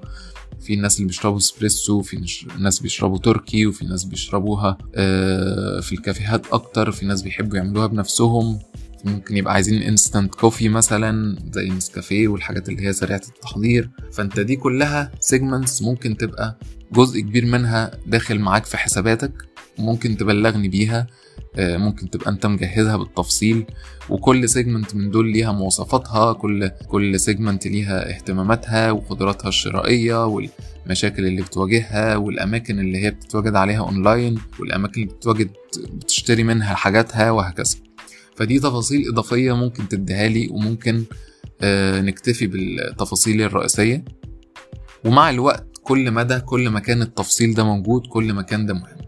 في 0.62 0.74
الناس 0.74 0.96
اللي 0.96 1.06
بيشربوا 1.06 1.38
إسبريسو 1.38 2.02
في 2.02 2.46
ناس 2.58 2.80
بيشربوا 2.80 3.18
Turkish 3.18 3.66
وفي 3.66 3.84
ناس 3.84 4.04
بيشربوها 4.04 4.78
آه، 4.94 5.80
في 5.80 5.92
الكافيهات 5.92 6.46
أكتر 6.52 6.92
في 6.92 7.06
ناس 7.06 7.22
بيحبوا 7.22 7.56
يعملوها 7.56 7.86
بنفسهم. 7.86 8.58
ممكن 9.04 9.36
يبقى 9.36 9.54
عايزين 9.54 9.82
instant 9.82 10.34
coffee 10.34 10.68
مثلا 10.68 11.38
زي 11.52 11.68
نسكافيه 11.68 12.28
والحاجات 12.28 12.68
اللي 12.68 12.86
هي 12.86 12.92
سريعة 12.92 13.22
التحضير. 13.28 13.90
فأنت 14.12 14.40
دي 14.40 14.56
كلها 14.56 15.12
segments 15.20 15.82
ممكن 15.82 16.16
تبقى 16.16 16.58
جزء 16.92 17.20
كبير 17.20 17.46
منها 17.46 17.90
داخل 18.06 18.38
معاك 18.38 18.64
في 18.64 18.76
حساباتك 18.76 19.32
ممكن 19.78 20.16
تبلغني 20.16 20.68
بيها. 20.68 21.06
ممكن 21.58 22.10
تبقى 22.10 22.30
انت 22.30 22.46
مجهزها 22.46 22.96
بالتفصيل 22.96 23.64
وكل 24.10 24.48
segment 24.48 24.94
من 24.94 25.10
دول 25.10 25.32
ليها 25.32 25.52
مواصفاتها 25.52 26.32
كل 26.32 26.68
كل 26.88 27.20
segment 27.20 27.66
ليها 27.66 28.08
اهتماماتها 28.16 28.90
وقدراتها 28.90 29.48
الشرائية 29.48 30.26
والمشاكل 30.26 31.26
اللي 31.26 31.42
بتواجهها 31.42 32.16
والأماكن 32.16 32.78
اللي 32.80 32.98
هي 33.04 33.10
بتتواجد 33.10 33.54
عليها 33.56 33.80
اونلاين 33.80 34.38
والأماكن 34.60 35.02
اللي 35.02 35.14
بتتواجد 35.14 35.50
بتشتري 35.92 36.42
منها 36.42 36.74
حاجاتها 36.74 37.30
وهكذا. 37.30 37.76
فدي 38.36 38.58
تفاصيل 38.58 39.08
إضافية 39.12 39.52
ممكن 39.56 39.88
تديها 39.88 40.28
لي 40.28 40.48
وممكن 40.50 41.04
آه، 41.62 42.00
نكتفي 42.00 42.46
بالتفاصيل 42.46 43.42
الرئيسية. 43.42 44.04
ومع 45.04 45.30
الوقت 45.30 45.66
كل 45.82 46.10
مدى 46.10 46.40
كل 46.40 46.68
ما 46.68 46.80
كان 46.80 47.02
التفصيل 47.02 47.54
ده 47.54 47.64
موجود 47.64 48.06
كل 48.06 48.32
ما 48.32 48.42
كان 48.42 48.66
ده 48.66 48.74
مهم. 48.74 49.01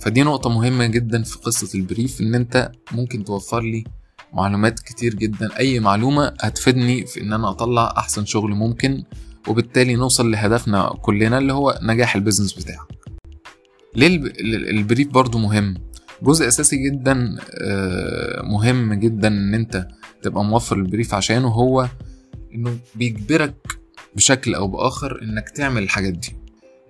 فدي 0.00 0.22
نقطة 0.22 0.50
مهمة 0.50 0.86
جدا 0.86 1.22
في 1.22 1.38
قصة 1.38 1.78
ال 1.78 1.85
brief 1.85 2.20
إن 2.20 2.34
أنت 2.34 2.72
ممكن 2.92 3.24
توفر 3.24 3.60
لي 3.62 3.84
معلومات 4.32 4.80
كتير 4.80 5.14
جدا. 5.14 5.58
أي 5.58 5.80
معلومة 5.80 6.34
هتفيدني 6.40 7.06
في 7.06 7.20
إن 7.20 7.32
أنا 7.32 7.50
أطلع 7.50 7.94
أحسن 7.96 8.24
شغل 8.24 8.50
ممكن 8.50 9.04
وبالتالي 9.48 9.94
نوصل 9.94 10.30
لهدفنا 10.30 10.94
كلنا 11.02 11.38
اللي 11.38 11.52
هو 11.52 11.78
نجاح 11.82 12.14
ال 12.16 12.20
business 12.20 12.52
بتاعك. 12.52 12.86
ليه 13.96 14.16
ال 14.70 14.76
brief 14.76 15.08
برضو 15.08 15.38
مهم. 15.38 15.74
جزء 16.22 16.48
أساسي 16.48 16.76
جدا 16.76 17.36
آه، 17.62 18.42
مهم 18.42 18.94
جدا 18.94 19.28
إن 19.28 19.54
أنت 19.54 19.88
تبقى 20.22 20.44
موفر 20.44 20.76
ال 20.76 20.82
brief 20.82 21.14
عشانه 21.14 21.48
هو 21.48 21.88
إنه 22.54 22.78
بيجبرك 22.94 23.54
بشكل 24.16 24.54
أو 24.54 24.68
بآخر 24.68 25.22
إنك 25.22 25.48
تعمل 25.50 25.82
الحاجات 25.82 26.12
دي. 26.12 26.36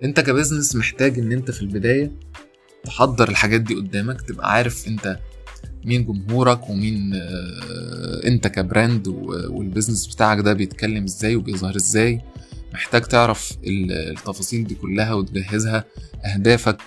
أنت 0.03 0.19
ك 0.19 0.25
business 0.25 0.75
محتاج 0.75 1.19
إن 1.19 1.31
أنت 1.31 1.51
في 1.51 1.61
البداية 1.61 2.11
تحضر 2.85 3.29
الحاجات 3.29 3.61
دي 3.61 3.75
قدامك 3.75 4.21
تبقى 4.21 4.51
عارف 4.53 4.87
انت 4.87 5.19
مين 5.85 6.05
جمهورك 6.05 6.69
ومين 6.69 7.11
آه، 7.15 8.27
انت 8.27 8.47
ك 8.47 8.57
brand 8.57 9.07
وال 9.49 9.61
business 9.61 10.07
بتاعك 10.07 10.39
ده 10.39 10.53
بيتكلم 10.53 11.03
إزاي 11.03 11.35
وبيظهر 11.35 11.75
إزاي. 11.75 12.21
محتاج 12.73 13.01
تعرف 13.01 13.51
التفاصيل 13.67 14.67
دي 14.67 14.75
كلها 14.75 15.13
وتجهزها 15.13 15.85
اهدافك 16.25 16.81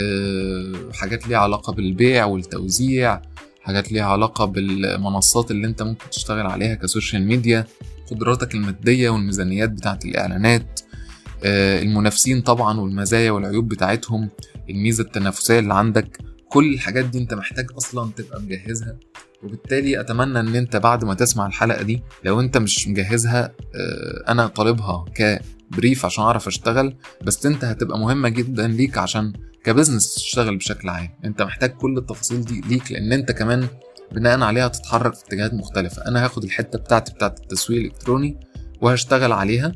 آه، 0.00 0.72
حاجات 0.92 1.28
ليها 1.28 1.38
علاقة 1.38 1.72
بالبيع 1.72 2.24
والتوزيع 2.24 3.22
حاجات 3.62 3.92
ليها 3.92 4.04
علاقة 4.04 4.44
بالمنصات 4.44 5.50
اللي 5.50 5.66
انت 5.66 5.82
ممكن 5.82 6.10
تشتغل 6.10 6.46
عليها 6.46 6.74
كسوشيال 6.74 7.22
ميديا 7.26 7.66
قدراتك 8.10 8.54
المادية 8.54 9.10
والميزانيات 9.10 9.70
بتاعت 9.70 10.04
الإعلانات 10.04 10.80
آه، 11.44 11.82
المنافسين 11.82 12.40
طبعا 12.40 12.80
والمزايا 12.80 13.30
والعيوب 13.30 13.68
بتاعتهم. 13.68 14.28
الميزة 14.70 15.04
التنافسية 15.04 15.58
اللي 15.58 15.74
عندك 15.74 16.18
كل 16.48 16.74
الحاجات 16.74 17.04
دي 17.04 17.18
انت 17.18 17.34
محتاج 17.34 17.66
أصلا 17.76 18.10
تبقى 18.16 18.42
مجهزها. 18.42 18.96
وبالتالي 19.42 20.00
أتمنى 20.00 20.40
إن 20.40 20.56
انت 20.56 20.76
بعد 20.76 21.04
ما 21.04 21.14
تسمع 21.14 21.46
الحلقة 21.46 21.82
دي 21.82 22.02
لو 22.24 22.40
انت 22.40 22.56
مش 22.58 22.88
مجهزها 22.88 23.44
آه، 23.44 24.24
أنا 24.32 24.46
طالبها 24.46 25.04
كبريف 25.14 26.04
عشان 26.04 26.24
أعرف 26.24 26.46
أشتغل 26.46 26.96
بس 27.22 27.46
انت 27.46 27.64
هتبقى 27.64 27.98
مهمة 27.98 28.28
جدا 28.28 28.66
ليك 28.68 28.98
عشان 28.98 29.32
كبزنس 29.64 30.14
تشتغل 30.14 30.56
بشكل 30.56 30.88
عام. 30.88 31.08
انت 31.24 31.42
محتاج 31.42 31.70
كل 31.70 31.98
التفاصيل 31.98 32.44
دي 32.44 32.60
ليك 32.68 32.92
لأن 32.92 33.12
انت 33.12 33.32
كمان 33.32 33.66
بناء 34.12 34.40
عليها 34.40 34.68
تتحرك 34.68 35.14
في 35.14 35.24
اتجاهات 35.24 35.54
مختلفة. 35.54 36.02
أنا 36.06 36.24
هاخد 36.24 36.44
الحتة 36.44 36.78
بتاعتي 36.78 37.12
بتاعت 37.12 37.40
التسويق 37.40 37.78
الإلكتروني 37.80 38.40
وهشتغل 38.80 39.32
عليها 39.32 39.72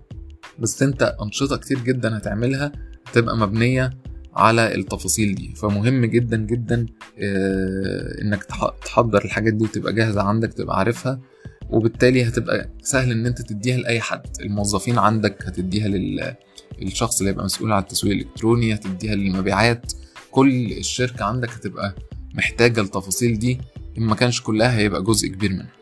بس 0.58 0.82
انت 0.82 1.16
أنشطة 1.22 1.56
كتير 1.56 1.78
جدا 1.78 2.16
هتعملها 2.16 2.72
تبقى 3.12 3.36
مبنية 3.36 3.90
على 4.36 4.74
التفاصيل 4.74 5.34
دي. 5.34 5.54
فمهم 5.56 6.04
جدا 6.04 6.36
جدا 6.36 6.86
آه، 7.18 8.22
إنك 8.22 8.44
تحضر 8.84 9.24
الحاجات 9.24 9.54
دي 9.54 9.64
وتبقى 9.64 9.92
جاهزة 9.92 10.22
عندك 10.22 10.52
تبقى 10.52 10.78
عارفها 10.78 11.20
وبالتالي 11.70 12.28
هتبقى 12.28 12.70
سهل 12.82 13.10
إن 13.10 13.26
أنت 13.26 13.42
تديها 13.42 13.76
لأي 13.76 14.00
حد. 14.00 14.22
الموظفين 14.40 14.98
عندك 14.98 15.46
هتديها 15.46 15.88
للشخص 16.78 17.18
اللي 17.18 17.30
هيبقى 17.30 17.44
مسؤول 17.44 17.72
عن 17.72 17.82
التسويق 17.82 18.12
الإلكتروني 18.12 18.74
هتديها 18.74 19.14
للمبيعات. 19.14 19.92
كل 20.30 20.72
الشركة 20.72 21.24
عندك 21.24 21.50
هتبقى 21.50 21.94
محتاجة 22.34 22.80
التفاصيل 22.80 23.38
دي. 23.38 23.60
إن 23.98 24.02
ما 24.02 24.14
كانش 24.14 24.40
كلها 24.40 24.78
هيبقى 24.78 25.02
جزء 25.02 25.28
كبير 25.28 25.50
منها. 25.52 25.72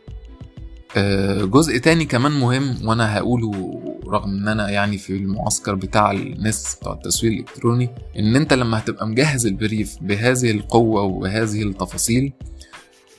آه، 0.97 1.45
جزء 1.45 1.79
تاني 1.79 2.05
كمان 2.05 2.33
مهم 2.33 2.89
وأنا 2.89 3.19
هقوله 3.19 3.81
رغم 4.11 4.31
إن 4.31 4.49
أنا 4.49 4.71
يعني 4.71 4.99
في 4.99 5.13
المعسكر 5.17 5.75
بتاع 5.75 6.11
الناس 6.11 6.77
بتوع 6.81 6.93
التسويق 6.93 7.33
الإلكتروني 7.33 7.91
إن 8.19 8.37
أنت 8.37 8.53
لما 8.53 8.79
هتبقى 8.79 9.07
مجهز 9.07 9.47
البريف 9.47 9.97
بهذه 10.01 10.51
القوة 10.51 11.03
وبهذه 11.03 11.63
التفاصيل 11.63 12.33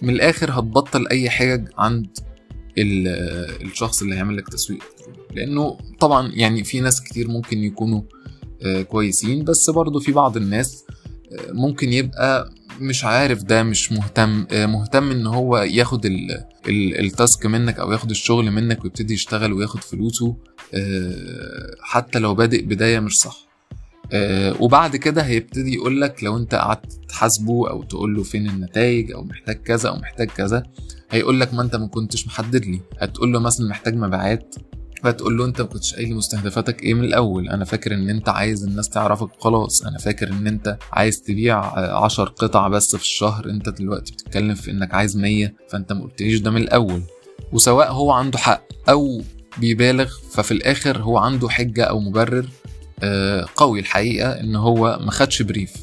من 0.02 0.10
الآخر 0.10 0.52
هتبطل 0.52 1.08
أي 1.08 1.30
حاجة 1.30 1.66
عند 1.78 2.08
الشخص 2.78 4.02
اللي 4.02 4.16
هيعمل 4.16 4.38
لك 4.38 4.50
تسويق 4.50 4.84
لأنه 5.36 5.78
طبعا 6.00 6.32
يعني 6.34 6.64
في 6.64 6.80
ناس 6.80 7.02
كتير 7.04 7.28
ممكن 7.28 7.58
يكونوا 7.64 8.02
آه، 8.66 8.82
كويسين 8.82 9.44
بس 9.44 9.70
برضو 9.70 10.00
في 10.00 10.12
بعض 10.12 10.38
الناس 10.38 10.84
آه، 11.32 11.52
ممكن 11.52 11.94
يبقى 11.94 12.52
مش 12.80 13.06
عارف 13.06 13.44
ده 13.44 13.64
مش 13.64 13.92
مهتم 13.92 14.46
آه، 14.52 14.66
مهتم 14.66 15.12
إن 15.12 15.28
هو 15.28 15.58
ياخد 15.58 16.06
ال... 16.06 16.32
ال... 16.68 17.00
التاسك 17.06 17.46
منك 17.46 17.80
أو 17.80 17.92
ياخد 17.92 18.10
الشغل 18.10 18.52
منك 18.52 18.84
ويبتدي 18.84 19.14
يشتغل 19.14 19.54
وياخد 19.54 19.80
فلوسه. 19.84 20.28
آه، 20.28 20.51
حتى 21.82 22.20
لو 22.20 22.36
بادئ 22.36 22.62
بداية 22.66 23.00
مش 23.00 23.20
صح. 23.20 23.38
آه، 24.14 24.56
وبعد 24.62 24.96
كده 24.96 25.22
هيبتدي 25.22 25.74
يقول 25.74 26.02
لك 26.02 26.24
لو 26.24 26.38
انت 26.38 26.56
قعدت 26.56 27.00
تحاسبه 27.10 27.70
أو 27.70 27.84
تقول 27.84 28.16
له 28.16 28.24
فين 28.24 28.50
النتائج 28.50 29.12
أو 29.12 29.24
محتاج 29.24 29.56
كذا 29.56 29.90
أو 29.90 29.96
محتاج 29.96 30.28
كذا 30.28 30.64
هيقول 31.12 31.40
لك 31.40 31.54
ما 31.54 31.62
انت 31.62 31.76
ما 31.76 31.88
كنتش 31.88 32.28
محدد 32.28 32.66
لي. 32.66 32.82
هتقول 33.00 33.34
له 33.34 33.40
مثلا 33.40 33.68
محتاج 33.68 33.96
مبيعات 33.96 34.56
فتقول 35.04 35.38
له 35.38 35.46
انت 35.46 35.62
ما 35.62 35.68
كنتش 35.68 35.94
قايل 35.96 36.16
مستهدفاتك 36.16 36.84
إيه 36.84 36.94
من 36.94 37.04
الأول. 37.04 37.50
أنا 37.50 37.66
فاكر 37.66 37.94
إن 37.94 38.10
أنت 38.10 38.30
عايز 38.30 38.64
الناس 38.64 38.90
تعرفك 38.90 39.30
خلاص. 39.40 39.82
أنا 39.86 39.98
فاكر 39.98 40.28
إن 40.30 40.48
أنت 40.48 40.78
عايز 40.92 41.22
تبيع 41.22 41.60
آه، 41.60 42.06
عشر 42.06 42.24
قطع 42.30 42.68
بس 42.68 42.96
في 42.96 43.02
الشهر. 43.02 43.50
أنت 43.50 43.70
دلوقتي 43.70 44.14
بتتكلم 44.14 44.56
في 44.56 44.72
إنك 44.72 44.94
عايز 44.94 45.18
مية 45.18 45.56
فأنت 45.70 45.94
ما 45.94 46.02
قلتليش 46.04 46.40
ده 46.40 46.52
من 46.52 46.62
الأول. 46.62 47.02
وسواء 47.54 47.92
هو 47.92 48.12
عنده 48.12 48.38
حق 48.38 48.64
أو 48.90 49.22
بيبالغ 49.58 50.14
ففي 50.32 50.52
الآخر 50.52 51.02
هو 51.02 51.18
عنده 51.18 51.50
حجة 51.50 51.84
أو 51.84 52.00
مبرر 52.00 52.46
آه، 53.04 53.46
قوي 53.56 53.80
الحقيقة 53.80 54.30
إن 54.32 54.56
هو 54.56 55.00
ما 55.06 55.12
خدش 55.12 55.42
بريف. 55.42 55.74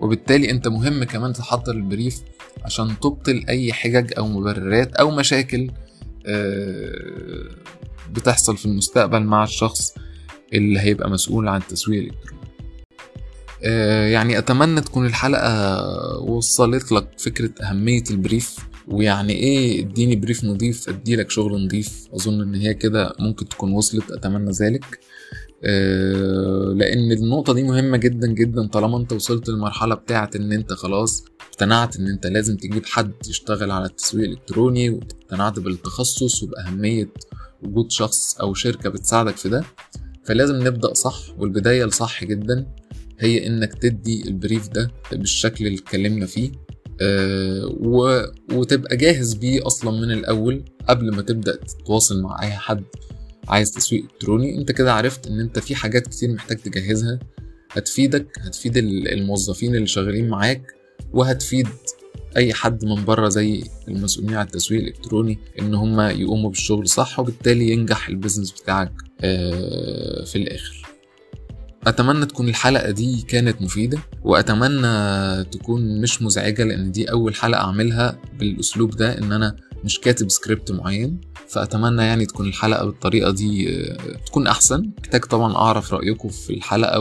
وبالتالي 0.00 0.50
أنت 0.50 0.68
مهم 0.68 1.04
كمان 1.04 1.32
تحضر 1.32 1.72
ال 1.72 1.80
brief 1.80 2.20
عشان 2.64 3.00
تبطل 3.00 3.44
أي 3.48 3.72
حجج 3.72 4.12
أو 4.18 4.26
مبررات 4.26 4.94
أو 4.94 5.10
مشاكل 5.10 5.70
آه، 6.26 7.48
بتحصل 8.12 8.56
في 8.56 8.66
المستقبل 8.66 9.20
مع 9.22 9.44
الشخص 9.44 9.94
اللي 10.52 10.80
هيبقى 10.80 11.10
مسؤول 11.10 11.48
عن 11.48 11.60
التسويق 11.60 12.00
الإلكتروني. 12.00 12.40
آه، 13.64 14.06
يعني 14.06 14.38
أتمنى 14.38 14.80
تكون 14.80 15.06
الحلقة 15.06 16.18
وصلت 16.18 16.92
لك 16.92 17.08
فكرة 17.18 17.50
أهمية 17.62 18.04
ال 18.10 18.17
brief. 18.17 18.56
ويعني 18.90 19.32
إيه 19.32 19.80
إديني 19.80 20.16
brief 20.16 20.44
نظيف 20.44 20.88
إديلك 20.88 21.30
شغل 21.30 21.64
نظيف 21.64 22.06
أظن 22.14 22.40
إن 22.42 22.54
هي 22.54 22.74
كده 22.74 23.12
ممكن 23.18 23.48
تكون 23.48 23.72
وصلت 23.72 24.10
أتمنى 24.10 24.50
ذلك. 24.50 24.98
آه، 25.64 26.72
لأن 26.76 27.12
النقطة 27.12 27.52
دي 27.54 27.62
مهمة 27.62 27.96
جدا 27.96 28.26
جدا 28.26 28.66
طالما 28.66 28.98
أنت 28.98 29.12
وصلت 29.12 29.48
للمرحلة 29.48 29.94
بتاعت 29.94 30.36
إن 30.36 30.52
أنت 30.52 30.72
خلاص 30.72 31.24
اقتنعت 31.52 31.96
إن 31.96 32.06
أنت 32.08 32.26
لازم 32.26 32.56
تجيب 32.56 32.86
حد 32.86 33.12
يشتغل 33.28 33.70
على 33.70 33.84
التسويق 33.86 34.24
الإلكتروني 34.24 34.90
واقتنعت 34.90 35.58
بالتخصص 35.58 36.42
وبأهمية 36.42 37.08
وجود 37.62 37.90
شخص 37.90 38.36
أو 38.40 38.54
شركة 38.54 38.90
بتساعدك 38.90 39.36
في 39.36 39.48
ده. 39.48 39.64
فلازم 40.24 40.56
نبدأ 40.66 40.94
صح 40.94 41.18
والبداية 41.38 41.84
الصح 41.84 42.24
جدا 42.24 42.66
هي 43.18 43.46
إنك 43.46 43.74
تدي 43.74 44.22
البريف 44.28 44.68
ده 44.68 44.90
بالشكل 45.12 45.66
اللي 45.66 45.78
اتكلمنا 45.78 46.26
فيه. 46.26 46.50
و... 47.80 48.22
وتبقى 48.52 48.96
جاهز 48.96 49.34
بيه 49.34 49.66
أصلا 49.66 49.90
من 49.90 50.10
الأول 50.12 50.64
قبل 50.88 51.10
ما 51.16 51.22
تبدأ 51.22 51.56
تتواصل 51.56 52.22
مع 52.22 52.42
أي 52.42 52.50
حد 52.50 52.84
عايز 53.48 53.72
تسويق 53.72 54.02
إلكتروني. 54.02 54.58
أنت 54.58 54.72
كده 54.72 54.92
عرفت 54.94 55.26
إن 55.26 55.40
أنت 55.40 55.58
في 55.58 55.74
حاجات 55.74 56.06
كتير 56.06 56.32
محتاج 56.32 56.58
تجهزها. 56.58 57.18
هتفيدك 57.70 58.26
هتفيد 58.40 58.76
ال- 58.76 59.08
الموظفين 59.12 59.74
اللي 59.74 59.86
شغالين 59.86 60.28
معاك 60.28 60.62
وهتفيد 61.12 61.66
أي 62.36 62.54
حد 62.54 62.84
من 62.84 63.04
بره 63.04 63.28
زي 63.28 63.62
المسؤولين 63.88 64.34
عن 64.34 64.46
التسويق 64.46 64.80
الإلكتروني 64.80 65.38
إن 65.60 65.74
هم 65.74 66.00
يقوموا 66.00 66.50
بالشغل 66.50 66.88
صح 66.88 67.20
وبالتالي 67.20 67.70
ينجح 67.70 68.08
البيزنس 68.08 68.52
بتاعك 68.52 68.92
آه، 69.20 70.24
في 70.24 70.36
الآخر. 70.36 70.89
أتمنى 71.86 72.26
تكون 72.26 72.48
الحلقة 72.48 72.90
دي 72.90 73.22
كانت 73.22 73.62
مفيدة 73.62 73.98
وأتمنى 74.22 75.44
تكون 75.44 76.00
مش 76.00 76.22
مزعجة 76.22 76.64
لأن 76.64 76.92
دي 76.92 77.10
أول 77.10 77.34
حلقة 77.34 77.60
أعملها 77.60 78.18
بالأسلوب 78.38 78.90
ده 78.96 79.18
إن 79.18 79.32
أنا 79.32 79.56
مش 79.84 80.00
كاتب 80.00 80.30
سكريبت 80.30 80.72
معين. 80.72 81.20
فأتمنى 81.48 82.02
يعني 82.02 82.26
تكون 82.26 82.46
الحلقة 82.48 82.84
بالطريقة 82.86 83.30
دي 83.30 83.68
آه، 83.90 83.96
تكون 84.26 84.46
أحسن. 84.46 84.90
محتاج 84.98 85.24
طبعا 85.24 85.54
أعرف 85.56 85.94
رأيكم 85.94 86.28
في 86.28 86.54
الحلقة 86.54 87.00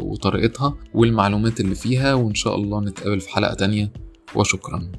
وطريقتها 0.00 0.74
والمعلومات 0.94 1.60
اللي 1.60 1.74
فيها 1.74 2.14
وإن 2.14 2.34
شاء 2.34 2.54
الله 2.56 2.80
نتقابل 2.80 3.20
في 3.20 3.28
حلقة 3.28 3.54
تانية. 3.54 3.92
وشكرا. 4.34 4.92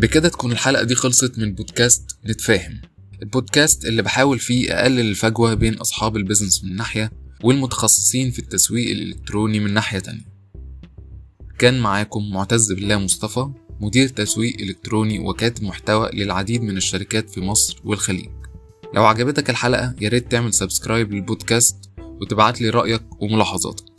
بكده 0.00 0.28
تكون 0.28 0.52
الحلقة 0.52 0.82
دي 0.82 0.94
خلصت 0.94 1.38
من 1.38 1.54
بودكاست 1.54 2.18
نتفاهم. 2.26 2.80
البودكاست 3.22 3.84
اللي 3.84 4.02
بحاول 4.02 4.38
فيه 4.38 4.72
أقلل 4.72 5.00
الفجوة 5.00 5.54
بين 5.54 5.74
أصحاب 5.74 6.16
ال 6.16 6.21
business 6.21 6.64
من 6.64 6.76
ناحية 6.76 7.12
والمتخصصين 7.42 8.30
في 8.30 8.38
التسويق 8.38 8.90
الإلكتروني 8.90 9.60
من 9.60 9.74
ناحية 9.74 9.98
تانية. 9.98 10.24
كان 11.58 11.80
معاكم 11.80 12.30
معتز 12.30 12.72
بالله 12.72 12.98
مصطفى 12.98 13.50
مدير 13.80 14.08
تسويق 14.08 14.60
إلكتروني 14.60 15.18
وكاتب 15.18 15.64
محتوى 15.64 16.10
للعديد 16.12 16.62
من 16.62 16.76
الشركات 16.76 17.30
في 17.30 17.40
مصر 17.40 17.80
والخليج. 17.84 18.28
لو 18.94 19.04
عجبتك 19.04 19.50
الحلقة 19.50 19.94
ياريت 20.00 20.30
تعمل 20.30 20.54
subscribe 20.54 21.12
لل 21.12 21.26
podcast 21.26 21.76
وتبعت 21.98 22.60
لي 22.60 22.70
رأيك 22.70 23.22
وملاحظاتك. 23.22 23.89